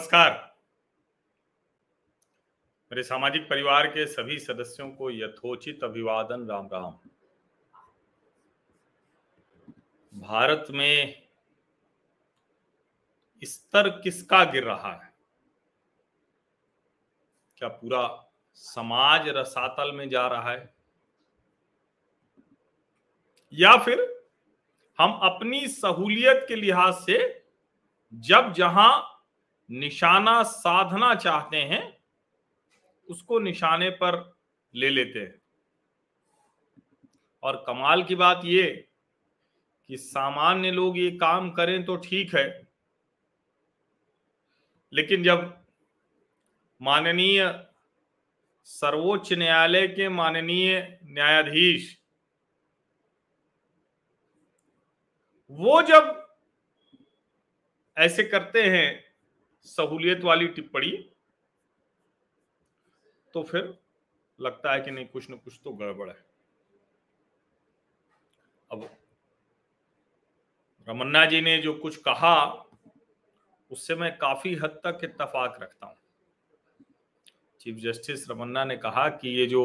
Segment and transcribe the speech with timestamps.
[0.00, 0.56] नमस्कार।
[2.92, 6.98] मेरे सामाजिक परिवार के सभी सदस्यों को यथोचित अभिवादन, राम राम।
[10.20, 11.28] भारत में
[13.44, 15.14] स्तर किसका गिर रहा है?
[17.58, 20.74] क्या पूरा समाज रसातल में जा रहा है?
[23.52, 24.28] या फिर
[24.98, 27.46] हम अपनी सहूलियत के लिहाज से
[28.14, 29.09] जब जहाँ
[29.70, 31.82] निशाना साधना चाहते हैं,
[33.08, 34.18] उसको निशाने पर
[34.74, 35.34] ले लेते हैं।
[37.42, 38.66] और कमाल की बात ये
[39.90, 42.46] कि सामान्य लोग ये काम करें तो ठीक है,
[44.92, 45.56] लेकिन जब
[46.80, 47.42] माननीय
[48.66, 51.96] सर्वोच्च न्यायालय के माननीय न्यायाधीश
[55.50, 56.16] वो जब
[57.96, 59.09] ऐसे करते हैं
[59.66, 60.90] सहूलियत वाली टिप्पणी।
[63.34, 63.78] तो फिर
[64.38, 66.24] लगता है कि नहीं, कुछ ना कुछ तो गड़बड़ है।
[68.70, 68.88] अब
[70.88, 72.66] रमन्ना जी ने जो कुछ कहा,
[73.70, 75.96] उससे मैं काफ़ी हद तक इतफाक रखता हूँ।
[77.60, 79.62] चीफ जस्टिस रमन्ना ने कहा कि ये जो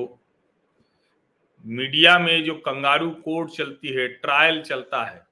[1.66, 5.25] मीडिया में जो कंगारू कोर्ट चलती है, ट्रायल चलता है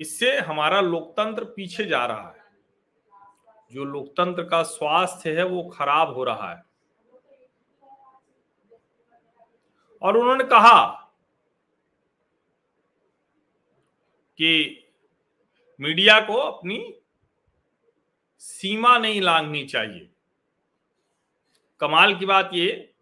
[0.00, 2.44] इससे हमारा लोकतंत्र पीछे जा रहा है।
[3.72, 6.62] जो लोकतंत्र का स्वास्थ्य है, वो खराब हो रहा है।
[10.02, 10.86] और उन्होंने कहा
[14.38, 14.84] कि
[15.80, 17.00] मीडिया को अपनी
[18.38, 20.10] सीमा नहीं लांघनी चाहिए।
[21.80, 22.94] कमाल की बात ये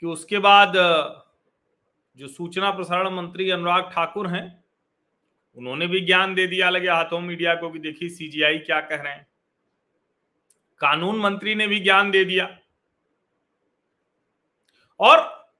[0.00, 0.72] कि उसके बाद,
[2.16, 4.65] जो सूचना प्रसारण मंत्री अनुराग ठाकुर हैं
[5.56, 9.12] उन्होंने भी ज्ञान दे दिया लगे हाथों मीडिया को कि देखिए सीजीआई क्या कह रहे
[9.12, 9.26] हैं।
[10.78, 12.58] कानून मंत्री ने भी ज्ञान दे दिया।
[15.00, 15.50] और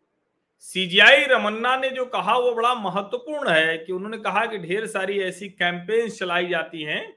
[0.58, 5.20] सीजीआई रमन्ना ने जो कहा, वो बड़ा महत्वपूर्ण है कि उन्होंने कहा कि ढेर सारी
[5.20, 7.16] ऐसी कैंपेन्स चलाई जाती हैं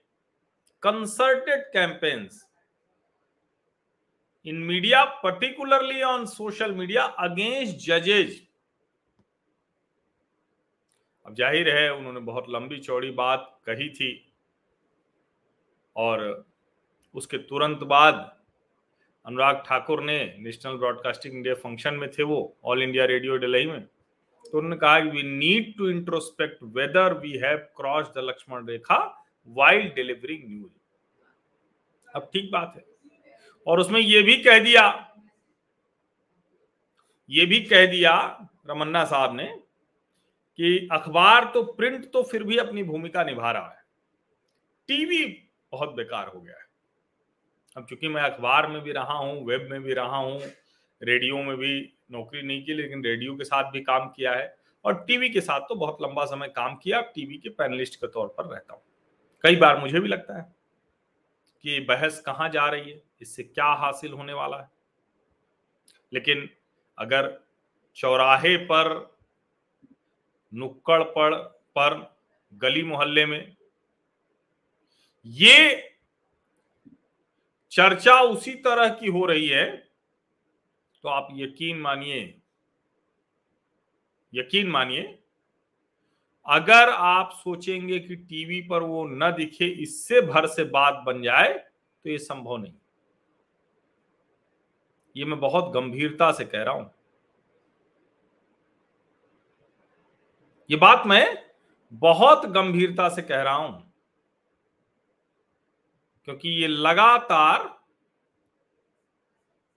[0.84, 2.46] concerted campaigns
[4.46, 8.49] in media particularly on social media against जजेज
[11.30, 14.10] अब ज़ाहिर है उन्होंने बहुत लंबी चौड़ी बात कही थी
[15.96, 16.22] और
[17.16, 18.16] उसके तुरंत बाद
[19.26, 23.82] अनुराग ठाकुर ने नेशनल ब्रॉडकास्टिंग इंडिया फ़ंक्शन में थे वो ऑल इंडिया रेडियो डिलही में
[23.82, 29.00] तो उन्होंने कहा कि we need to introspect whether we have cross the Lakshman rekha
[29.48, 32.86] while delivering news अब ठीक बात है।
[33.68, 34.84] और उसमें यह भी कह दिया,
[37.30, 38.14] ये भी कह दिया
[38.70, 39.52] रमन्ना साहब ने
[40.60, 43.84] कि अखबार तो प्रिंट तो फिर भी अपनी भूमिका निभा रहा है।
[44.90, 45.26] टीवी
[45.72, 46.66] बहुत बेकार हो गया है।
[47.78, 50.40] अब चूँकि मैं अखबार में भी रहा हूँ, वेब में भी रहा हूँ,
[51.02, 54.56] रेडियो में भी नौकरी नहीं की, लेकिन रेडियो के साथ भी काम किया है
[54.86, 58.28] और टीवी के साथ तो बहुत लंबा समय काम किया टीवी के पैनलिस्ट के तौर
[58.28, 58.82] पर रहता हूँ।
[59.44, 60.44] कई बार मुझे भी लगता है
[61.64, 64.70] कि बहस कहाँ जा रही है, इससे क्या हासिल होने वाला है?
[66.14, 66.50] लेकिन
[66.98, 67.32] अगर
[67.96, 69.19] चौराहे पर
[70.54, 71.36] नुक्कड़ पर
[71.76, 71.96] पर,
[72.54, 73.56] गली मोहल्ले में।
[75.26, 75.86] ये
[77.72, 79.66] चर्चा उसी तरह की हो रही है
[81.04, 82.22] तो आप यकीन मानिए
[84.34, 85.04] यकीन मानिए,
[86.46, 91.54] अगर आप सोचेंगे कि टीवी पर वो न दिखे, इससे भर से बात बन जाए
[91.54, 92.74] तो ये संभव नहीं।
[95.16, 96.92] ये मैं बहुत गंभीरता से कह रहा हूँ।
[100.70, 101.26] ये बात मैं
[101.94, 103.94] बहुत गंभीरता से कह रहा हूँ,
[106.28, 107.68] क्योंकि ये लगातार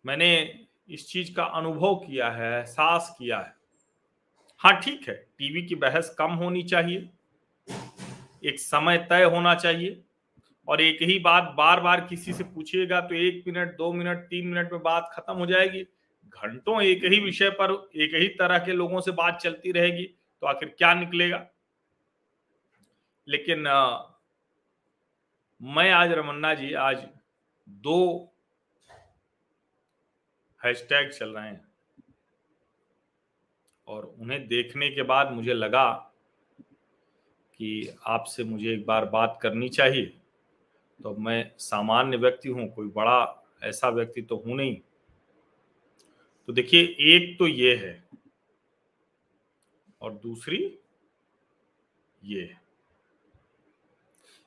[0.04, 0.28] मैंने
[0.88, 3.54] इस चीज़ का अनुभव किया है, एहसास किया है।
[4.60, 7.08] हाँ ठीक है, टीवी की बहस कम होनी चाहिए,
[8.44, 10.02] एक समय तय होना चाहिए,
[10.68, 14.46] और एक ही बात बार बार किसी से पूछिएगा तो एक मिनट, दो मिनट, तीन
[14.48, 18.72] मिनट में बात खत्म हो जाएगी। घंटों एक ही विषय पर, एक ही तरह के
[18.74, 21.46] लोगों से बात चलती रहेगी। तो आखिर क्या निकलेगा?
[23.28, 24.02] लेकिन आ,
[25.62, 27.08] मैं आज रमन्ना जी आज
[27.68, 28.32] दो
[30.64, 31.72] हैशटैग चल रहे हैं।
[33.86, 35.92] और उन्हें देखने के बाद मुझे लगा
[37.58, 40.06] कि आपसे मुझे एक बार बात करनी चाहिए।
[41.02, 44.76] तो मैं सामान्य व्यक्ति हूँ कोई बड़ा ऐसा व्यक्ति तो हूँ नहीं।
[46.46, 48.11] तो देखिए एक तो ये है
[50.02, 50.58] और दूसरी
[52.22, 52.56] ये।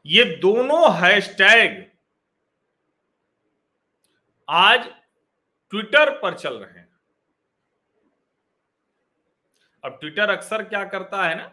[0.05, 1.83] ये दोनों हैशटैग
[4.49, 4.87] आज
[5.73, 6.89] ट्विटर पर चल रहे हैं।
[9.83, 11.45] अब ट्विटर अक्सर क्या करता है ना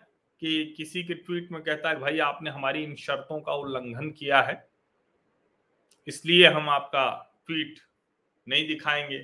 [0.43, 4.41] कि किसी के ट्वीट में कहता है, भाई, आपने हमारी इन शर्तों का उल्लंघन किया
[4.43, 4.69] है,
[6.09, 7.11] इसलिए हम आपका
[7.47, 7.79] ट्वीट
[8.47, 9.19] नहीं दिखाएँगे,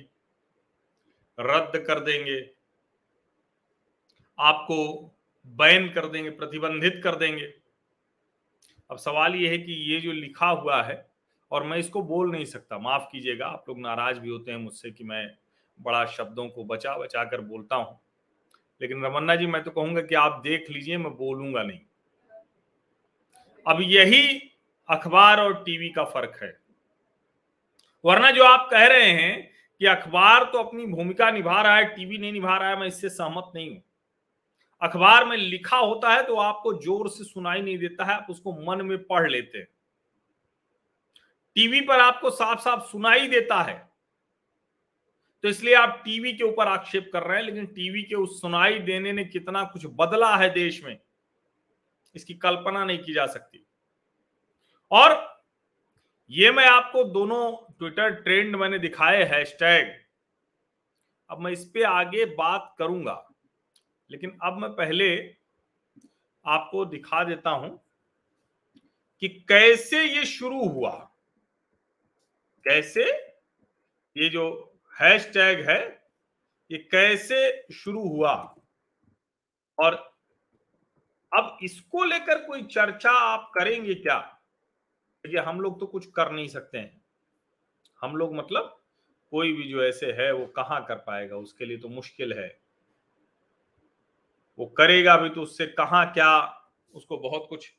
[1.37, 2.39] रद्द कर देंगे।
[4.39, 5.11] आपको
[5.47, 7.53] बैन कर देंगे, प्रतिबंधित कर देंगे।
[8.91, 11.09] अब सवाल यह है कि ये जो लिखा हुआ है,
[11.51, 14.91] और मैं इसको बोल नहीं सकता, माफ़ कीजिएगा, आप लोग नाराज़ भी होते हैं मुझसे
[14.91, 15.37] कि मैं
[15.81, 17.99] बड़ा शब्दों को बचा बचा कर बोलता हूँ।
[18.81, 21.79] लेकिन रमन्ना जी, मैं तो कहूँगा कि आप देख लीजिए, मैं बोलूँगा नहीं।
[23.67, 24.51] अब यही
[24.89, 26.59] अखबार और टीवी का फ़र्क है।
[28.05, 32.17] वरना जो आप कह रहे हैं कि अखबार तो अपनी भूमिका निभा रहा है, टीवी
[32.17, 33.83] नहीं निभा रहा है, मैं इससे सहमत नहीं हूँ।
[34.81, 38.53] अखबार में लिखा होता है तो आपको ज़ोर से सुनाई नहीं देता है, आप उसको
[38.65, 39.67] मन में पढ़ लेते हैं।
[41.55, 43.77] टीवी पर आपको साफ़ साफ़ सुनाई देता है।
[45.43, 48.79] तो इसलिए आप टीवी के ऊपर आक्षेप कर रहे हैं, लेकिन टीवी के उस सुनाई
[48.81, 50.97] देने ने कितना कुछ बदला है देश में,
[52.15, 53.65] इसकी कल्पना नहीं की जा सकती।
[54.91, 55.27] और
[56.31, 59.93] ये मैं आपको दोनों ट्विटर ट्रेंड मैंने दिखाए हैशटैग
[61.29, 63.13] अब मैं इस पे आगे बात करूँगा।
[64.11, 65.35] लेकिन अब मैं पहले
[66.45, 67.83] आपको दिखा देता हूँ
[69.19, 71.11] कि कैसे ये शुरू हुआ।
[72.63, 73.03] कैसे
[74.17, 76.09] ये जो हैशटैग है,
[76.71, 78.55] ये कैसे शुरू हुआ।
[79.79, 79.93] और
[81.37, 84.39] अब इसको लेकर कोई चर्चा आप करेंगे क्या?
[85.25, 87.01] ये हम लोग तो कुछ कर नहीं सकते हैं।
[88.01, 88.81] हम लोग मतलब
[89.31, 91.35] कोई भी जो ऐसे है, वो कहाँ कर पाएगा?
[91.37, 92.58] उसके लिए तो मुश्किल है।
[94.59, 96.31] वो करेगा भी तो उससे कहा क्या
[96.93, 97.71] उसको बहुत कुछ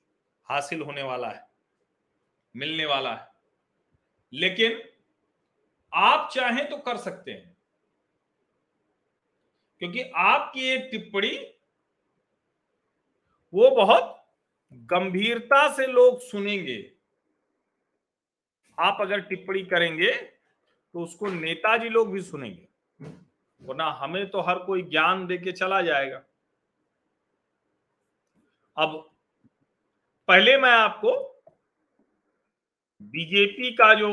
[0.48, 1.46] हासिल होने वाला है,
[2.54, 3.28] मिलने वाला है।
[4.32, 4.80] लेकिन
[5.92, 7.56] आप चाहें तो कर सकते हैं,
[9.82, 11.36] क्योंकि आपकी एक टिप्पणी,
[13.52, 14.16] वो बहुत
[14.72, 16.80] गंभीरता से लोग सुनेंगे।
[18.78, 22.68] आप अगर टिप्पणी करेंगे तो उसको नेताजी लोग भी सुनेंगे,
[23.60, 26.22] वरना हमें तो हर कोई ज्ञान देके चला जाएगा।
[28.80, 29.10] अब
[30.28, 31.12] पहले मैं आपको
[33.02, 34.10] बीजेपी का जो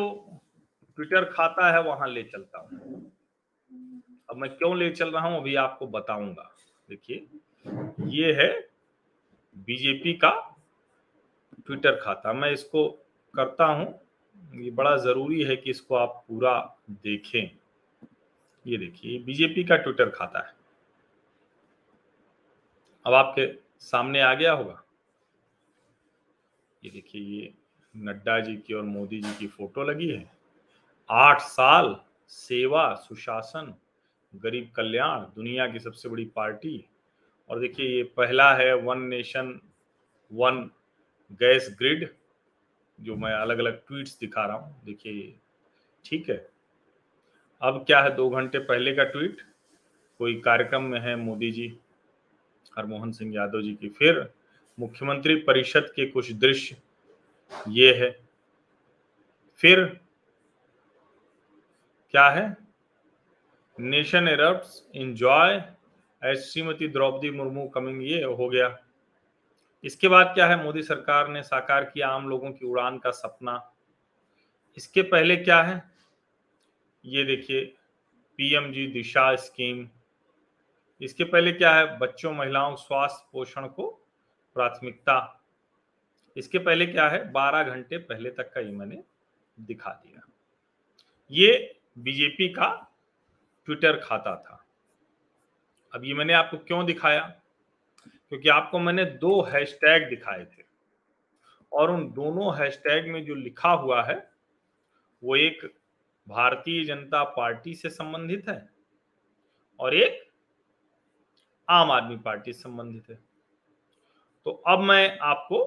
[0.95, 3.11] ट्विटर खाता है, वहाँ ले चलता हूँ।
[4.29, 6.55] अब मैं क्यों ले चल रहा हूँ, अभी आपको बताऊँगा।
[6.89, 7.27] देखिए,
[8.01, 8.69] ये है
[9.57, 10.31] बीजेपी का
[11.65, 12.89] ट्विटर खाता। मैं इसको
[13.33, 13.87] करता हूँ।
[14.55, 17.57] ये बड़ा ज़रूरी है कि इसको आप पूरा देखें।
[18.67, 20.53] ये देखिए बीजेपी का ट्विटर खाता है।
[23.05, 24.83] अब आपके सामने आ गया होगा।
[26.83, 27.53] ये देखिए, ये
[27.95, 30.31] नड्डा जी की और मोदी जी की फ़ोटो लगी है।
[31.09, 33.75] आठ साल सेवा, सुशासन,
[34.35, 36.85] गरीब कल्याण दुनिया की सबसे बड़ी पार्टी।
[37.49, 39.61] और देखिए, ये पहला है one nation,
[40.33, 40.71] one
[41.31, 42.13] gas grid,
[43.01, 45.39] जो मैं अलग अलग ट्वीट्स दिखा रहा हूँ। देखिए
[46.05, 46.49] ठीक है।
[47.61, 49.41] अब क्या है, दो घंटे पहले का ट्वीट?
[50.17, 51.79] कोई कार्यक्रम में है मोदी जी?
[52.77, 54.27] हरमोहन सिंह यादव जी की। फिर
[54.77, 56.77] मुख्यमंत्री परिषद के कुछ दृश्य,
[57.69, 58.09] ये है।
[59.59, 59.85] फिर
[62.13, 62.55] क्या है?
[63.77, 65.55] Nation erupts in joy
[66.21, 68.77] as Shrimati Draupadi Murmu coming ये हो गया।
[69.83, 70.63] इसके बाद क्या है?
[70.63, 73.59] मोदी सरकार ने साकार किया आम लोगों की उड़ान का सपना।
[74.77, 75.83] इसके पहले क्या है?
[77.05, 77.65] ये देखिए,
[78.39, 79.87] पीएमजी दिशा स्कीम
[81.01, 81.97] इसके पहले क्या है?
[81.97, 84.07] बच्चों, महिलाओं स्वास्थ्य पोषण को
[84.53, 85.43] प्राथमिकता।
[86.37, 87.31] इसके पहले क्या है?
[87.31, 89.03] बारह घंटे पहले तक का ये मैंने
[89.59, 90.21] दिखा दिया।
[91.31, 92.95] ये बीजेपी का
[93.65, 94.65] ट्विटर खाता था।
[95.95, 97.41] अब ये मैंने आपको क्यों दिखाया?
[98.07, 100.63] क्योंकि आपको मैंने दो हैशटैग दिखाए थे।
[101.73, 104.31] और उन दोनों हैशटैग में जो लिखा हुआ है,
[105.23, 105.73] वो एक
[106.29, 108.69] भारतीय जनता पार्टी से संबंधित है
[109.79, 110.26] और एक
[111.69, 113.19] आम आदमी पार्टी संबंधित है।
[114.45, 115.63] तो अब मैं आपको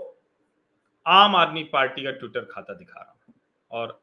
[1.06, 3.34] आम आदमी पार्टी का ट्विटर खाता दिखा रहा हूँ।
[3.70, 4.00] और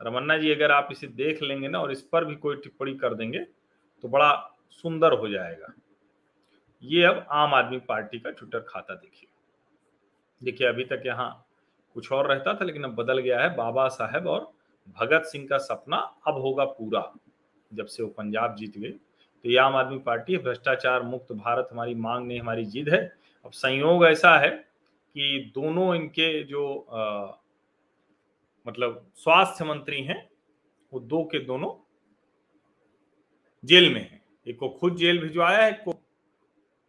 [0.00, 3.14] रमन्ना जी, अगर आप इसे देख लेंगे ना और इस पर भी कोई टिप्पणी कर
[3.14, 3.38] देंगे
[4.04, 4.32] तो बड़ा
[4.72, 5.72] सुंदर हो जाएगा।
[6.82, 9.28] ये अब आम आदमी पार्टी का ट्विटर खाता देखिए।
[10.40, 11.46] देखिए, अभी तक यहाँ
[11.96, 14.52] कुछ और रहता था, लेकिन अब बदल गया है। बाबा साहेब और
[14.96, 17.12] भगत सिंह का सपना अब होगा पूरा,
[17.70, 18.92] जब से वो पंजाब जीत गए।
[19.46, 23.00] ये आम आदमी पार्टी भ्रष्टाचार मुक्त भारत हमारी मांग नहीं हमारी जिद है।
[23.44, 27.26] अब संयोग ऐसा है कि दोनों इनके जो आ,
[28.66, 30.18] मतलब स्वास्थ्य मंत्री हैं
[30.92, 31.70] वो दो के दोनों
[33.64, 35.94] जेल में है। एक को खुद जेल भिजवाया है एक को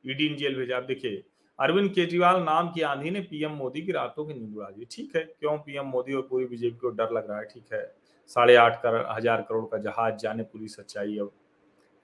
[0.05, 1.23] ईडी जेल भेजा। देखिए
[1.59, 5.15] अरविंद केजरीवाल नाम की आंधी ने पीएम मोदी की रातों की नींद उड़ा दी। ठीक
[5.15, 7.45] है क्यों पीएम मोदी और पूरी बीजेपी को डर लग रहा है?
[7.45, 7.85] ठीक है
[8.29, 11.31] साढ़े आठ कर हज़ार करोड़ का जहाज़ जाने पूरी सच्चाई अब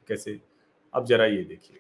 [0.07, 0.41] कैसे?
[0.93, 1.79] अब जरा ये देखिए।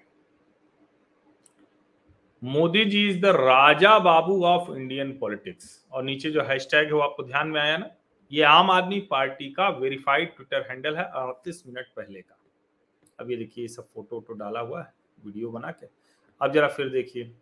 [2.43, 6.99] Modi ji is the Raja Babu of Indian politics और नीचे जो हैशटैग है वो
[6.99, 7.89] आपको ध्यान में आया ना?
[8.31, 12.37] ये आम आदमी पार्टी का वेरीफाइड ट्विटर हैंडल है अड़तीस मिनट पहले का।
[13.19, 14.93] अब ये देखिए सब फ़ोटो वोटो डाला हुआ है
[15.25, 15.87] वीडियो बना के।
[16.41, 17.35] अब जरा फिर देखिए।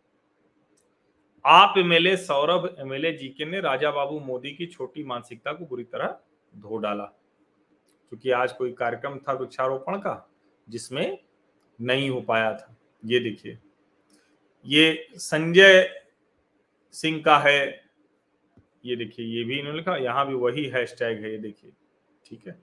[1.45, 6.19] आप एमएलए सौरभ एमएलए जीके ने राजा बाबू मोदी की छोटी मानसिकता को बुरी तरह
[6.57, 7.05] धो डाला।
[8.09, 10.30] क्योंकि आज कोई कार्यक्रम था वृक्षारोपण का
[10.67, 11.17] जिसमें
[11.79, 13.57] नहीं हो पाया था। ये देखिए,
[14.65, 15.89] ये संजय
[16.93, 17.65] सिंह का है।
[18.85, 21.71] ये देखिए, ये भी इन्होंने लिखा, यहाँ भी वही हैशटैग है, ये देखिए,
[22.25, 22.59] ठीक है।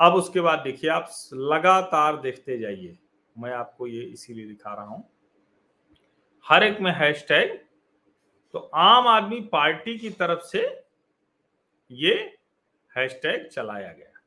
[0.00, 2.96] अब उसके बाद देखिए, आप लगातार देखते जाइए।
[3.36, 5.08] मैं आपको ये इसीलिए दिखा रहा हूँ।
[6.46, 7.58] हर एक में हैशटैग
[8.54, 10.60] तो आम आदमी पार्टी की तरफ़ से
[11.90, 12.14] ये
[12.92, 14.20] हैशटैग चलाया गया,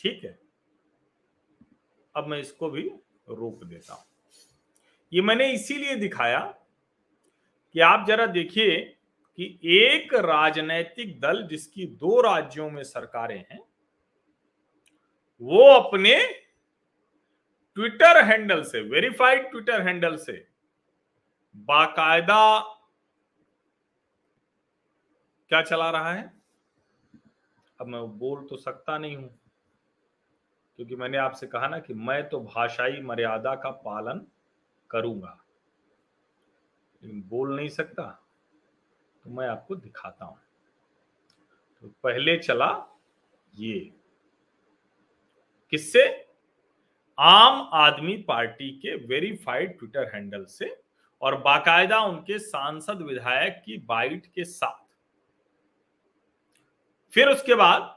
[0.00, 0.38] ठीक है।
[2.16, 2.82] अब मैं इसको भी
[3.30, 4.04] रोक देता हूँ।
[5.12, 6.40] ये मैंने इसीलिए दिखाया
[7.74, 8.76] कि आप जरा देखिए
[9.38, 13.60] कि एक राजनैतिक दल जिसकी दो राज्यों में सरकारें हैं,
[15.42, 16.14] वो अपने
[17.76, 20.46] ट्विटर हैंडल से, वेरीफाइड ट्विटर हैंडल से
[21.54, 22.58] बाकायदा
[25.50, 26.32] क्या चला रहा है?
[27.80, 29.38] अब मैं बोल तो सकता नहीं हूँ।
[30.78, 34.26] क्योंकि मैंने आपसे कहा ना कि मैं तो भाषाई मर्यादा का पालन
[34.90, 35.38] करूँगा।
[37.02, 38.02] लेकिन बोल नहीं सकता
[39.24, 40.38] तो मैं आपको दिखाता हूँ।
[41.82, 42.70] तो पहले चला
[43.52, 43.78] ये।
[45.72, 46.04] किससे?
[47.18, 50.76] आम आदमी पार्टी के वेरीफाइड ट्विटर हैंडल से
[51.22, 54.82] और बाकायदा उनके सांसद विधायक की बाइट के साथ।
[57.12, 57.94] फिर उसके बाद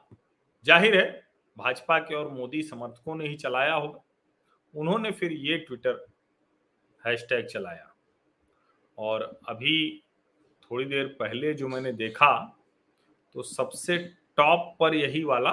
[0.66, 1.27] ज़ाहिर है
[1.58, 4.04] भाजपा के और मोदी समर्थकों ने ही चलाया होगा।
[4.74, 6.06] उन्होंने फिर ये ट्विटर
[7.04, 7.94] हैशटैग चलाया।
[8.98, 10.04] और अभी
[10.64, 12.34] थोड़ी देर पहले जो मैंने देखा
[13.36, 13.98] तो सबसे
[14.38, 15.52] टॉप पर यही वाला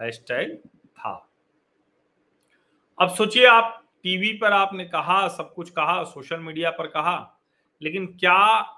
[0.00, 1.14] हैशटैग था।
[2.98, 7.40] अब सोचिए आप टीवी पर आपने कहा, सब कुछ कहा सोशल मीडिया पर कहा,
[7.82, 8.72] लेकिन क्या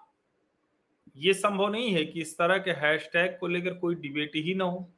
[1.16, 4.64] ये संभव नहीं है कि इस तरह के हैशटैग को लेकर कोई डिबेट ही ना
[4.64, 4.88] हो?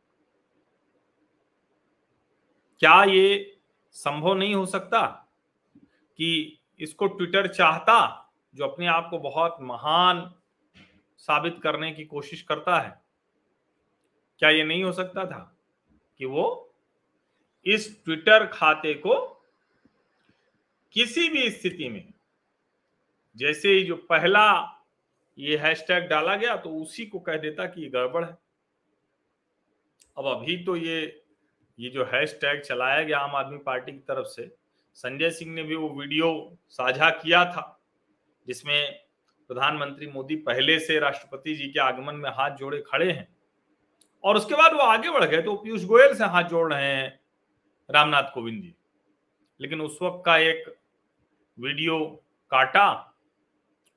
[2.80, 3.58] क्या ये
[3.90, 5.06] संभव नहीं हो सकता
[6.18, 10.32] कि इसको ट्विटर चाहता, जो अपने आप को बहुत महान
[11.18, 13.00] साबित करने की कोशिश करता है,
[14.38, 15.56] क्या ये नहीं हो सकता था
[16.20, 16.72] कि वो
[17.66, 19.18] इस ट्विटर खाते को
[20.94, 22.12] किसी भी स्थिति में,
[23.36, 24.76] जैसे ही जो पहला
[25.38, 28.36] ये हैशटैग डाला गया तो उसी को कह देता कि ये गड़बड़ है।
[30.16, 31.19] अब अभी तो ये
[31.78, 34.50] ये जो हैशटैग चलाया गया आम आदमी पार्टी की तरफ़ से,
[34.96, 37.80] संजय सिंह ने भी वो वीडियो साझा किया था,
[38.46, 39.00] जिसमें
[39.50, 43.28] प्रधानमंत्री मोदी पहले से राष्ट्रपति जी के आगमन में हाथ जोड़े खड़े हैं
[44.24, 47.20] और उसके बाद वो आगे बढ़ गए तो पीयूष गोयल से हाथ जोड़ रहे हैं
[47.88, 48.74] रामनाथ कोविंद जी।
[49.60, 50.64] लेकिन उस वक्त का एक
[51.58, 51.98] वीडियो
[52.52, 52.88] काटा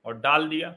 [0.05, 0.75] और डाल दिया।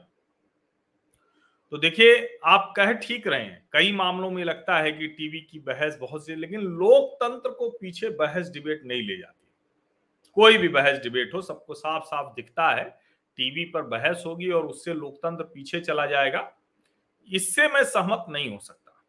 [1.71, 5.59] तो देखिए, आप कह ठीक रहे हैं। कई मामलों में लगता है कि टीवी की
[5.59, 9.47] बहस बहुत सी लेकिन लोकतंत्र को पीछे बहस डिबेट नहीं ले जाती।
[10.33, 12.83] कोई भी बहस डिबेट हो, सबको साफ़ साफ़ दिखता है,
[13.37, 16.53] टीवी पर बहस होगी और उससे लोकतंत्र पीछे चला जाएगा।
[17.31, 19.03] इससे मैं सहमत नहीं हो सकता।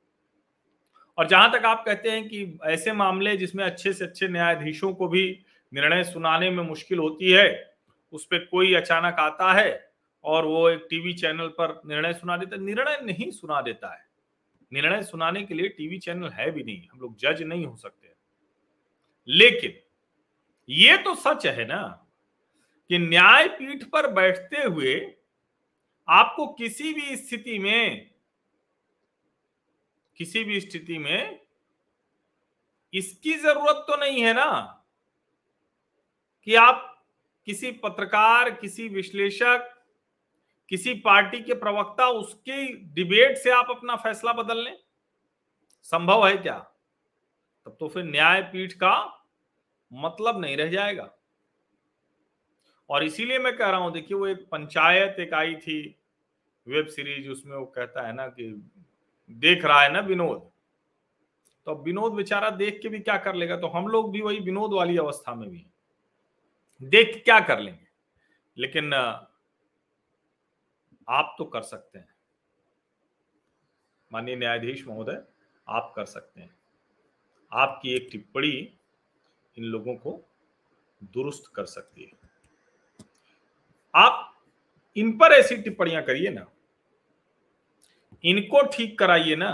[1.18, 5.08] और जहाँ तक आप कहते हैं कि ऐसे मामले जिसमें अच्छे से अच्छे न्यायाधीशों को
[5.08, 5.40] भी
[5.74, 7.74] निर्णय सुनाने में मुश्किल होती है,
[8.12, 9.87] उस पर कोई अचानक आता है
[10.24, 14.06] और वो एक टीवी चैनल पर निर्णय सुना देता निर्णय नहीं सुना देता है।
[14.72, 18.12] निर्णय सुनाने के लिए टीवी चैनल है भी नहीं। हम लोग जज नहीं हो सकते।
[19.28, 19.78] लेकिन
[20.68, 21.82] ये तो सच है ना
[22.90, 24.94] कि न्यायपीठ पर बैठते हुए
[26.08, 28.10] आपको किसी भी स्थिति में,
[30.16, 31.40] किसी भी स्थिति में
[32.92, 34.50] इसकी ज़रूरत तो नहीं है ना
[36.42, 37.04] कि आप
[37.46, 39.74] किसी पत्रकार, किसी विश्लेषक
[40.68, 44.76] किसी पार्टी के प्रवक्ता, उसके डिबेट से आप अपना फैसला बदल लें।
[45.82, 46.58] संभव है क्या?
[47.66, 49.24] तब तो फिर न्यायपीठ का
[49.92, 51.10] मतलब नहीं रह जाएगा।
[52.90, 55.98] और इसीलिए मैं कह रहा हूँ, देखिए, वो एक पंचायत एक आई थी
[56.68, 58.70] वेब सीरीज़, उसमें वो कहता है ना कि
[59.30, 60.50] देख रहा है ना विनोद।
[61.66, 63.56] तो विनोद बेचारा देख के भी क्या कर लेगा?
[63.56, 65.66] तो हम लोग भी वही विनोद वाली अवस्था में भी
[66.82, 67.86] देख क्या कर लेंगे?
[68.58, 68.90] लेकिन
[71.08, 72.08] आप तो कर सकते हैं।
[74.10, 75.22] माननीय न्यायाधीश महोदय,
[75.66, 76.50] आप कर सकते हैं।
[77.52, 78.50] आपकी एक टिप्पणी
[79.56, 80.20] इन लोगों को
[81.14, 82.18] दुरुस्त कर सकती है।
[83.94, 84.34] आप
[84.96, 86.46] इन पर ऐसी टिप्पणियाँ करिए ना,
[88.24, 89.50] इनको ठीक कराइए ना,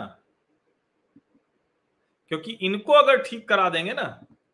[2.31, 4.05] क्योंकि इनको अगर ठीक करा देंगे ना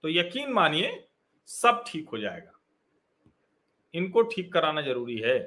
[0.04, 1.06] तो यकीन मानिए
[1.48, 2.52] सब ठीक हो जाएगा।
[3.94, 5.38] इनको ठीक कराना ज़रूरी है।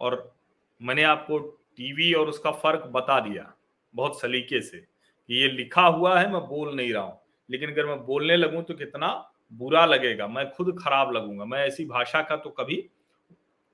[0.00, 0.36] और
[0.82, 1.38] मैंने आपको
[1.76, 3.54] टीवी और उसका फ़र्क बता दिया
[3.94, 7.86] बहुत सलीके से कि ये लिखा हुआ है, मैं बोल नहीं रहा हूँ। लेकिन अगर
[7.86, 12.36] मैं बोलने लगूं तो कितना बुरा लगेगा, मैं खुद खराब लगूँगा। मैं ऐसी भाषा का
[12.36, 12.76] तो कभी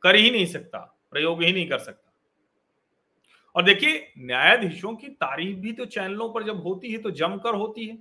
[0.03, 0.79] कर ही नहीं सकता,
[1.11, 2.01] प्रयोग ही नहीं कर सकता।
[3.55, 7.87] और देखिए, न्यायाधीशों की तारीफ़ भी तो चैनलों पर जब होती है तो जमकर होती
[7.87, 7.99] है।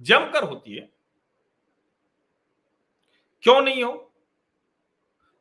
[0.00, 0.90] जमकर होती है।
[3.42, 4.05] क्यों नहीं हो?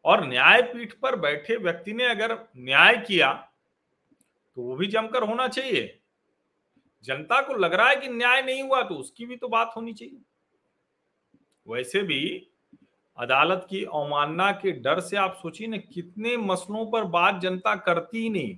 [0.06, 3.34] और न्यायपीठ पर बैठे व्यक्ति ने अगर न्याय किया
[4.58, 6.00] तो वो भी जमकर होना चाहिए।
[7.04, 9.94] जनता को लग रहा है कि न्याय नहीं हुआ तो उसकी भी तो बात होनी
[9.94, 10.22] चाहिए।
[11.68, 12.48] वैसे भी
[13.18, 18.22] अदालत की अवमानना के डर से आप सोचिए ना, कितने मसलों पर बात जनता करती
[18.22, 18.58] ही नहीं।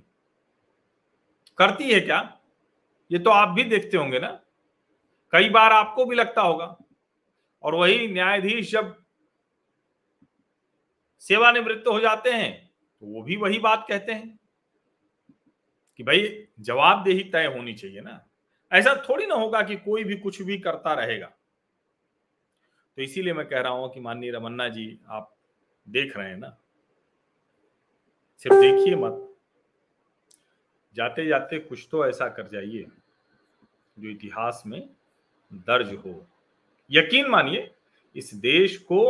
[1.58, 2.38] करती है क्या?
[3.10, 4.40] ये तो आप भी देखते होंगे ना।
[5.32, 6.76] कई बार आपको भी लगता होगा।
[7.62, 8.94] और वही न्यायाधीश जब
[11.18, 12.70] सेवानिवृत्त हो जाते हैं
[13.02, 14.38] तो वो भी वही बात कहते हैं
[15.96, 18.20] कि भाई जवाबदेही तय होनी चाहिए ना।
[18.72, 21.26] ऐसा थोड़ी ना होगा कि कोई भी कुछ भी करता रहेगा।
[22.98, 25.36] तो इसीलिए मैं कह रहा हूँ कि माननीय रमन्ना जी, आप
[25.88, 26.56] देख रहे हैं ना।
[28.36, 29.24] सिर्फ़ देखिए मत।
[30.96, 32.86] जाते जाते कुछ तो ऐसा कर जाइए,
[33.98, 34.80] जो इतिहास में
[35.52, 36.26] दर्ज हो।
[36.90, 37.70] यकीन मानिए,
[38.16, 39.00] इस देश को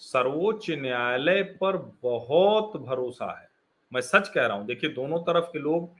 [0.00, 3.48] सर्वोच्च न्यायालय पर बहुत भरोसा है।
[3.92, 5.90] मैं सच कह रहा हूँ, देखिए दोनों तरफ़ के लोग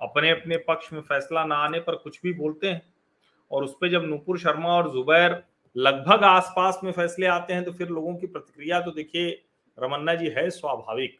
[0.00, 2.82] अपने अपने पक्ष में फैसला ना आने पर कुछ भी बोलते हैं
[3.50, 5.42] और उस पर जब नुपुर शर्मा और जुबैर
[5.76, 9.30] लगभग आसपास में फैसले आते हैं तो फिर लोगों की प्रतिक्रिया तो देखिए
[9.78, 11.18] रमन्ना जी है स्वाभाविक।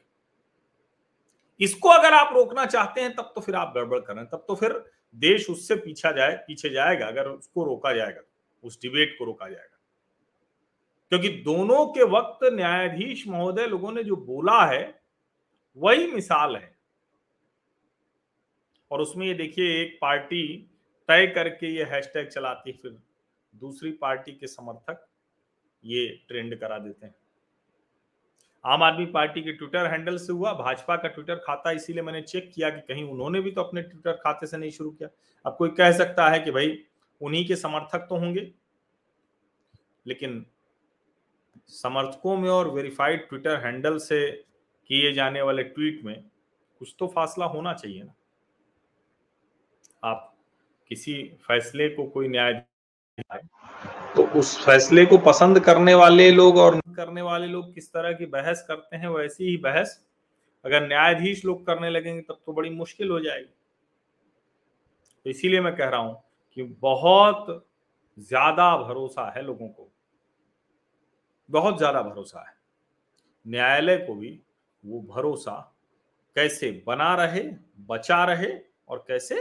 [1.61, 4.73] इसको अगर आप रोकना चाहते हैं तब तो फिर आप गड़बड़ करें तब तो फिर
[5.15, 8.21] देश उससे पीछा जाए, पीछे जाएगा, अगर उसको रोका जाएगा,
[8.65, 9.74] उस डिबेट को रोका जाएगा।
[11.09, 15.03] क्योंकि दोनों के वक्त न्यायाधीश महोदय लोगों ने जो बोला है,
[15.77, 16.77] वही मिसाल है।
[18.91, 20.71] और उसमें ये देखिए, एक पार्टी
[21.09, 22.99] तय करके ये हैशटैग चलाती फिर
[23.57, 25.09] दूसरी पार्टी के समर्थक
[25.85, 27.15] ये ट्रेंड करा देते हैं।
[28.67, 32.53] आम आदमी पार्टी के ट्विटर हैंडल से हुआ, भाजपा का ट्विटर खाता, इसीलिए मैंने चेक
[32.55, 35.09] किया कि कहीं उन्होंने भी तो अपने ट्विटर खाते से नहीं शुरू किया।
[35.47, 36.85] अब कोई कह सकता है कि भाई,
[37.23, 38.55] उन्हीं के समर्थक तो होंगे।
[40.07, 40.47] लेकिन
[41.71, 44.31] समर्थकों में और वेरीफाइड ट्विटर हैंडल से
[44.91, 46.23] किए जाने वाले ट्वीट में
[46.81, 48.15] कुछ तो फासला होना चाहिए ना।
[50.03, 50.35] आप
[50.91, 52.65] किसी फैसले को कोई न्याय
[54.17, 58.27] तो उस फैसले को पसंद करने वाले लोग और करने वाले लोग किस तरह की
[58.29, 60.01] बहस करते हैं वैसी ही बहस।
[60.65, 63.55] अगर न्यायाधीश लोग करने लगेंगे, तब तो बड़ी मुश्किल हो जाएगी।
[65.27, 66.23] तो इसीलिए मैं कह रहा हूँ
[66.57, 67.47] कि बहुत
[68.19, 69.89] ज़्यादा भरोसा है लोगों को।
[71.51, 72.55] बहुत ज़्यादा भरोसा है।
[73.47, 74.39] न्यायालय को भी
[74.85, 75.53] वो भरोसा
[76.37, 77.43] कैसे बना रहे,
[77.81, 78.53] बचा रहे
[78.89, 79.41] और कैसे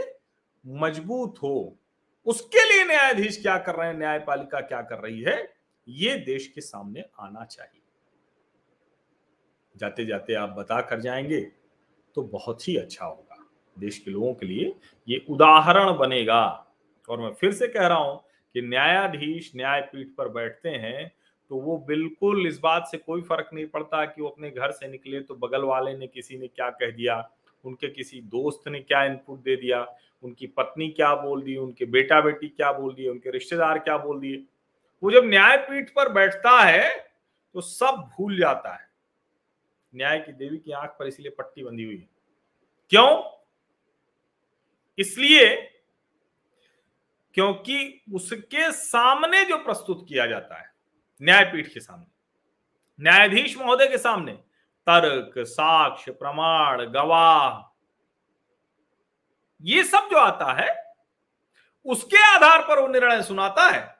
[0.64, 1.76] मज़बूत हो,
[2.26, 5.36] उसके लिए न्यायाधीश क्या कर रहे हैं, न्यायपालिका क्या कर रही है,
[5.88, 7.80] ये देश के सामने आना चाहिए।
[9.76, 11.40] जाते जाते आप बता कर जाएँगे
[12.16, 13.44] तो बहुत ही अच्छा होगा।
[13.76, 14.74] देश के लोगों के लिए
[15.08, 16.44] ये उदाहरण बनेगा।
[17.08, 18.16] और मैं फिर से कह रहा हूँ
[18.54, 21.10] कि न्यायाधीश न्यायपीठ पर बैठते हैं
[21.50, 24.88] तो वो बिल्कुल इस बात से कोई फ़र्क नहीं पड़ता कि वो अपने घर से
[24.88, 27.18] निकले तो बगल वाले ने किसी ने क्या कह दिया,
[27.64, 29.86] उनके किसी दोस्त ने क्या इनपुट दे दिया,
[30.22, 34.20] उनकी पत्नी क्या बोल दी, उनके बेटा बेटी क्या बोल दिए, उनके रिश्तेदार क्या बोल
[34.20, 34.44] दिए।
[35.02, 36.90] वो जब न्यायपीठ पर बैठता है
[37.54, 38.88] तो सब भूल जाता है।
[39.92, 42.08] न्याय की देवी की आँख पर इसलिए पट्टी बंधी हुई है।
[42.92, 43.22] क्यों?
[44.98, 45.54] इसलिए
[47.36, 50.72] क्योंकि उसके सामने जो प्रस्तुत किया जाता है
[51.22, 52.06] न्यायपीठ के सामने,
[53.00, 54.32] न्यायाधीश महोदय के सामने,
[54.86, 57.74] तर्क, साक्ष्य, प्रमाण, गवाह।
[59.62, 60.94] ये सब जो आता है,
[61.84, 63.94] उसके आधार पर वो निर्णय सुनाता है।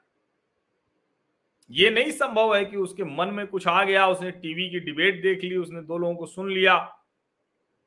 [1.71, 5.21] ये नहीं संभव है कि उसके मन में कुछ आ गया, उसने टीवी की डिबेट
[5.21, 6.77] देख ली, उसने दो लोगों को सुन लिया।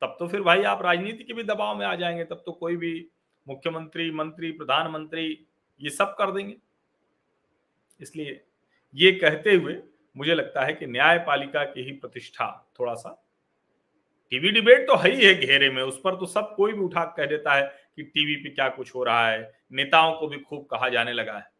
[0.01, 2.77] तब तो फिर भाई आप राजनीति के भी दबाव में आ जाएँगे, तब तो कोई
[2.77, 3.11] भी
[3.49, 5.47] मुख्यमंत्री, मंत्री, प्रधानमंत्री
[5.81, 6.57] ये सब कर देंगे।
[8.01, 8.45] इसलिए
[8.95, 9.77] ये कहते हुए
[10.17, 12.47] मुझे लगता है कि न्यायपालिका की ही प्रतिष्ठा
[12.81, 13.11] थोड़ा सा
[14.33, 17.05] टीवी डिबेट तो है ही है घेरे में, उस पर तो सब कोई भी उठा
[17.17, 17.63] कह देता है
[17.97, 21.37] कि टीवी पे क्या कुछ हो रहा है, नेताओं को भी खूब कहा जाने लगा
[21.39, 21.51] है।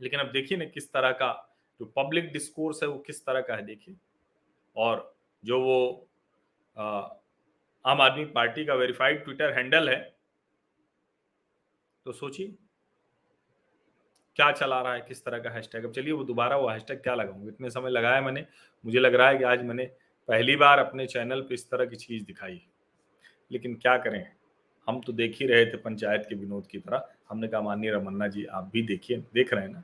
[0.00, 1.32] लेकिन अब देखिए ना किस तरह का
[1.80, 3.96] जो पब्लिक डिस्कोर्स है वो किस तरह का है, देखिए।
[4.76, 5.14] और
[5.44, 6.08] जो वो
[6.76, 10.00] आम आदमी पार्टी का वेरीफाइड ट्विटर हैंडल है
[12.06, 12.54] तो सोचिए।
[14.40, 17.14] क्या चला रहा है, किस तरह का हैशटैग अब चलिए वो दोबारा वो हैशटैग क्या
[17.14, 17.48] लगाऊँगा?
[17.48, 18.44] इतने समय लगाया मैंने,
[18.84, 19.84] मुझे लग रहा है कि आज मैंने
[20.28, 22.60] पहली बार अपने चैनल पे इस तरह की चीज़ दिखाई
[23.50, 24.26] लेकिन क्या करें?
[24.88, 28.28] हम तो देख ही रहे थे पंचायत के विनोद की तरह। हमने कहा, माननीय रमन्ना
[28.28, 29.82] जी, आप भी देखिए, देख रहे हैं ना?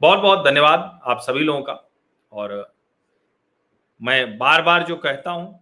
[0.00, 1.78] बहुत बहुत धन्यवाद आप सभी लोगों का।
[2.32, 2.72] और
[4.00, 5.60] मैं बार बार जो कहता हूँ,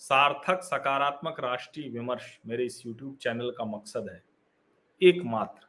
[0.00, 4.22] सार्थक, सकारात्मक राष्ट्रीय विमर्श मेरे इस YouTube चैनल का मकसद है,
[5.00, 5.65] एकमात्र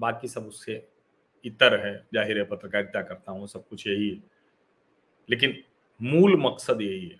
[0.00, 0.82] बाकी सब उससे
[1.44, 4.22] इतर है, ज़ाहिर है, पत्रकारिता करता हूँ, सब कुछ यही है।
[5.28, 5.56] लेकिन
[6.00, 7.18] मूल मकसद यही है।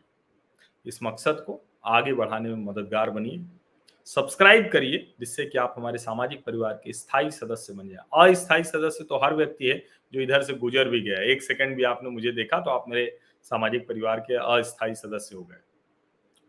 [0.86, 3.44] इस मकसद को आगे बढ़ाने में मददगार बनिए।
[4.06, 9.04] सब्सक्राइब करिए, जिससे कि आप हमारे सामाजिक परिवार के स्थायी सदस्य बन जाए। अस्थायी सदस्य
[9.04, 12.32] तो हर व्यक्ति है, जो इधर से गुजर भी गया एक सेकंड भी आपने मुझे
[12.32, 15.60] देखा तो आप मेरे सामाजिक परिवार के अस्थायी सदस्य हो गए।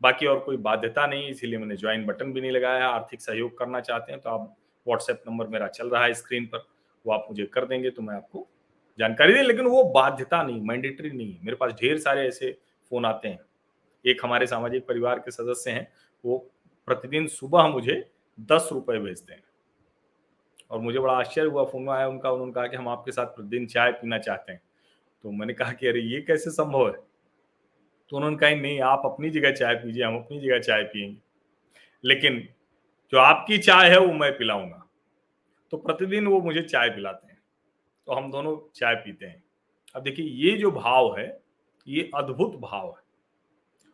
[0.01, 3.79] बाकी और कोई बाध्यता नहीं इसीलिए मैंने ज्वाइन बटन भी नहीं लगाया आर्थिक सहयोग करना
[3.81, 4.55] चाहते हैं तो आप
[4.87, 6.65] व्हाट्सएप नंबर मेरा चल रहा है स्क्रीन पर,
[7.05, 8.47] वो आप मुझे कर देंगे तो मैं आपको
[8.99, 12.57] जानकारी दें लेकिन वो बाध्यता नहीं मैंडेटरी नहीं मेरे पास ढेर सारे ऐसे
[12.89, 13.39] फ़ोन आते हैं।
[14.05, 15.91] एक हमारे सामाजिक परिवार के सदस्य हैं,
[16.25, 16.51] वो
[16.85, 19.43] प्रतिदिन सुबह मुझे दस रुपए भेजते हैं।
[20.71, 23.67] और मुझे बड़ा आश्चर्य हुआ फ़ोन आया उनका, उन्होंने कहा कि हम आपके साथ प्रतिदिन
[23.67, 24.61] चाय पीना चाहते हैं।
[25.23, 26.97] तो मैंने कहा कि अरे, ये कैसे संभव है?
[28.09, 31.17] तो उन्होंने कहा नहीं, आप अपनी जगह चाय पीजिए, हम अपनी जगह चाय पियेंगे।
[32.05, 32.49] लेकिन
[33.13, 34.87] जो आपकी चाय है, वो मैं पिलाऊँगा।
[35.71, 37.43] तो प्रतिदिन वो मुझे चाय पिलाते हैं।
[38.05, 39.43] तो हम दोनों चाय पीते हैं।
[39.95, 41.43] अब देखिए, ये जो भाव है,
[41.87, 43.03] ये अद्भुत भाव है।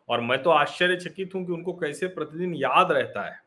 [0.08, 3.40] और मैं तो आश्चर्यचकित हूँ कि उनको कैसे प्रतिदिन याद रहता है।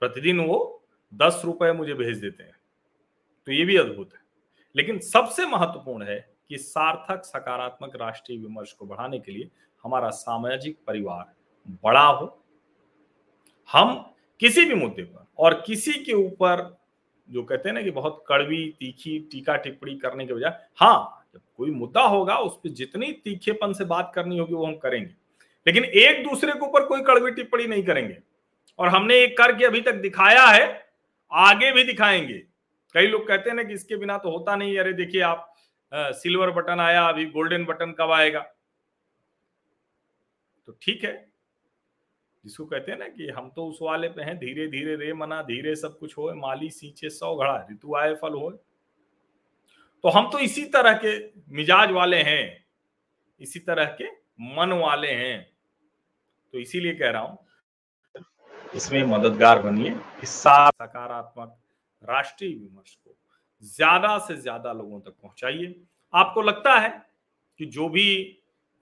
[0.00, 2.56] प्रतिदिन वो दस रुपए मुझे भेज देते हैं।
[3.46, 4.20] तो ये भी अद्भुत है।
[4.76, 9.50] लेकिन सबसे महत्वपूर्ण है कि सार्थक, सकारात्मक राष्ट्रीय विमर्श को बढ़ाने के लिए
[9.82, 11.34] हमारा सामाजिक परिवार
[11.84, 12.44] बड़ा हो।
[13.72, 16.62] हम किसी भी मुद्दे पर और किसी के ऊपर
[17.28, 21.40] जो कहते हैं ना कि बहुत कड़वी तीखी टीका टिप्पणी करने के बजाय हाँ जब
[21.56, 25.14] कोई मुद्दा होगा उस पर जितनी तीखेपन से बात करनी होगी वो हम करेंगे।
[25.66, 28.18] लेकिन एक दूसरे के ऊपर कोई कड़वी टिप्पणी नहीं करेंगे।
[28.78, 30.66] और हमने एक करके अभी तक दिखाया है
[31.32, 32.38] आगे भी दिखाएँगे।
[32.94, 35.50] कई लोग कहते हैं ना कि इसके बिना तो होता नहीं अरे देखिए आप
[35.92, 38.40] आ, सिल्वर बटन आया अभी गोल्डन बटन कब आएगा?
[40.68, 41.12] तो ठीक है
[42.44, 45.40] जिसको कहते हैं ना कि हम तो उस वाले पे हैं, धीरे धीरे रे मना,
[45.42, 48.50] धीरे सब कुछ हो माली सींचे सौ घड़ा, ऋतु आए फल हो
[50.04, 51.16] तो हम तो इसी तरह के
[51.54, 52.66] मिजाज वाले हैं,
[53.40, 54.08] इसी तरह के
[54.56, 55.46] मन वाले हैं।
[56.54, 57.38] तो इसीलिए कह रहा हूँ,
[58.74, 61.56] इसमें मददगार बनिए, इस सकारात्मक
[62.04, 63.16] राष्ट्रीय विमर्श को
[63.62, 65.74] ज़्यादा से ज़्यादा लोगों तक पहुंचाइए।
[66.14, 66.90] आपको लगता है
[67.60, 68.06] कि जो भी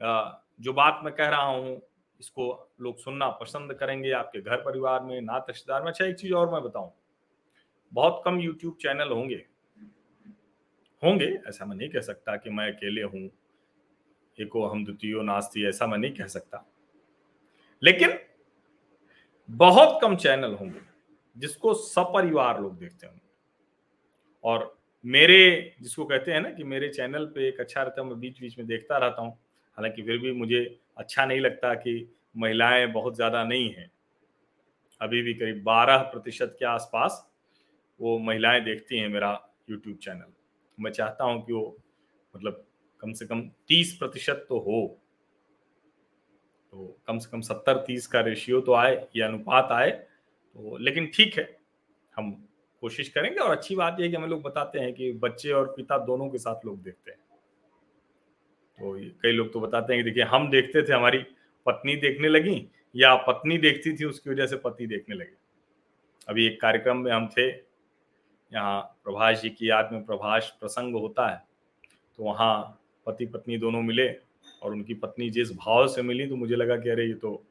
[0.00, 1.80] जो बात मैं कह रहा हूँ
[2.22, 6.34] इसको लोग सुनना पसंद करेंगे, आपके घर परिवार में, नात रिश्तेदार में। अच्छा एक चीज़
[6.34, 6.92] और मैं बताऊँ।
[7.92, 9.46] बहुत कम यूट्यूब चैनल होंगे।
[11.04, 13.30] होंगे, ऐसा मैं नहीं कह सकता कि मैं अकेले हूँ,
[14.40, 16.72] एको हम द्वितीय नास्ती, ऐसा मैं नहीं कह सकता।
[17.82, 18.18] लेकिन
[19.50, 20.80] बहुत कम चैनल होंगे,
[21.36, 23.30] जिसको सपरिवार लोग देखते होंगे।
[24.44, 28.20] और मेरे, जिसको कहते हैं ना कि मेरे चैनल पे एक अच्छा रहता है, मैं
[28.20, 29.41] बीच बीच में देखता रहता हूँ।
[29.78, 30.64] हालाँकि फिर भी मुझे
[30.96, 31.94] अच्छा नहीं लगता कि
[32.36, 33.90] महिलाएँ बहुत ज़्यादा नहीं हैं।
[35.00, 37.24] अभी भी करीब बारह प्रतिशत के आसपास
[38.00, 39.30] वो महिलाएँ देखती हैं मेरा
[39.70, 40.32] यूट्यूब चैनल
[40.78, 41.76] मैं चाहता हूँ कि वो
[42.34, 42.64] मतलब
[43.00, 44.86] कम से कम तीस प्रतिशत तो हो।
[46.72, 51.10] तो कम से कम सत्तर तीस का रेशियो तो आए, या अनुपात आए तो लेकिन
[51.14, 51.44] ठीक है,
[52.14, 52.30] हम
[52.82, 55.72] कोशिश करेंगे और अच्छी बात यह है कि हमें लोग बताते हैं कि बच्चे और
[55.76, 57.18] पिता दोनों के साथ लोग देखते हैं।
[58.82, 58.92] तो
[59.22, 61.18] कई लोग तो बताते हैं कि देखिए, हम देखते थे, हमारी
[61.66, 62.54] पत्नी देखने लगी
[62.94, 65.36] या पत्नी देखती थी, उसकी वजह से पति देखने लगे।
[66.28, 67.48] अभी एक कार्यक्रम में हम थे,
[68.52, 71.36] यहाँ प्रभाष जी की याद में प्रभाष प्रसंग होता है
[72.18, 74.08] तो वहाँ पति पत्नी दोनों मिले
[74.62, 77.42] और उनकी पत्नी जिस भाव से मिली तो मुझे लगा कि अरे, ये तो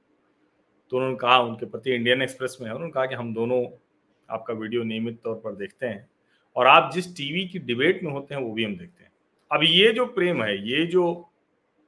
[0.92, 3.66] तो उन्होंने कहा, उनके पति इंडियन एक्सप्रेस में है, उन्होंने कहा कि हम दोनों
[4.30, 6.10] आपका वीडियो नियमित तौर पर देखते हैं
[6.56, 9.11] और आप जिस टीवी की डिबेट में होते हैं, वो भी हम देखते हैं।
[9.52, 11.32] अब ये जो प्रेम है, ये जो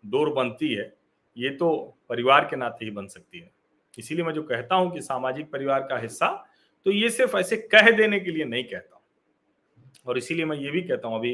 [0.03, 0.93] डोर बनती है,
[1.37, 1.69] ये तो
[2.09, 3.51] परिवार के नाते ही बन सकती है।
[3.93, 6.27] इसीलिए मैं जो कहता हूँ कि सामाजिक परिवार का हिस्सा
[6.85, 9.01] तो ये सिर्फ़ ऐसे कह देने के लिए नहीं कहता
[10.05, 11.31] और इसीलिए मैं ये भी कहता हूँ, अभी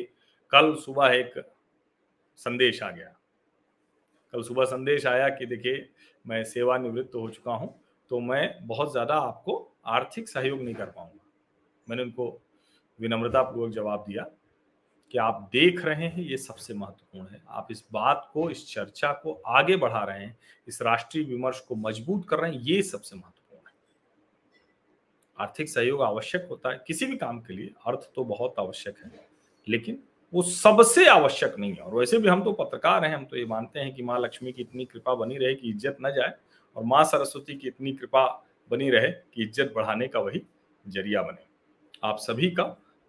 [0.52, 1.34] कल सुबह एक
[2.40, 3.16] संदेश आ गया।
[4.34, 5.90] कल सुबह संदेश आया कि देखिए,
[6.26, 7.74] मैं सेवानिवृत्त हो चुका हूँ
[8.12, 9.56] तो मैं बहुत ज़्यादा आपको
[9.88, 11.26] आर्थिक सहयोग नहीं कर पाऊँगा।
[11.88, 12.42] मैंने उनको
[13.00, 14.26] विनम्रतापूर्वक जवाब दिया।
[15.14, 19.12] कि आप देख रहे हैं, ये सबसे महत्वपूर्ण है। आप इस बात को, इस चर्चा
[19.14, 23.16] को आगे बढ़ा रहे हैं, इस राष्ट्रीय विमर्श को मज़बूत कर रहे हैं, ये सबसे
[23.16, 23.74] महत्वपूर्ण है।
[25.38, 29.12] आर्थिक सहयोग आवश्यक होता है, किसी भी काम के लिए अर्थ तो बहुत आवश्यक है,
[29.68, 33.38] लेकिन वो सबसे आवश्यक नहीं है। और वैसे भी हम तो पत्रकार हैं, हम तो
[33.38, 36.34] ये मानते हैं कि माँ लक्ष्मी की इतनी कृपा बनी रहे कि इज़्ज़त न जाए,
[36.76, 38.26] और माँ सरस्वती की इतनी कृपा
[38.72, 40.42] बनी रहे कि इज़्ज़त बढ़ाने का वही
[40.86, 41.48] ज़रिया बने।
[42.04, 42.64] आप सभी का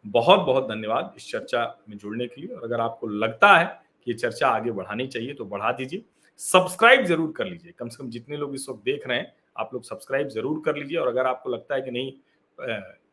[0.05, 3.65] बहुत बहुत धन्यवाद इस चर्चा में जुड़ने के लिए। और अगर आपको लगता है
[4.07, 6.05] कि ये चर्चा आगे बढ़ानी चाहिए तो बढ़ा दीजिए।
[6.41, 9.75] सब्सक्राइब ज़रूर कर लीजिए। कम से कम जितने लोग इस वक्त देख रहे हैं, आप
[9.75, 12.13] लोग सब्सक्राइब ज़रूर कर लीजिए। और अगर आपको लगता है कि नहीं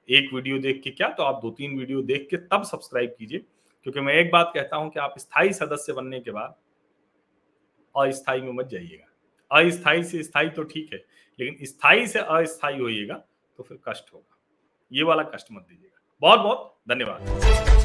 [0.10, 3.40] एक वीडियो देख के क्या तो आप दो तीन वीडियो देख के तब सब्सक्राइब कीजिए।
[3.86, 6.56] क्योंकि मैं एक बात कहता हूँ कि आप स्थायी सदस्य बनने के बाद
[7.96, 11.04] अस्थायी में मत जाइएगा। अस्थायी से स्थायी तो ठीक है,
[11.40, 13.16] लेकिन स्थायी से अस्थायी होइएगा
[13.60, 14.38] तो फिर कष्ट होगा।
[14.92, 17.77] ये वाला कष्ट मत दीजिएगा। बहुत बहुत धन्यवाद।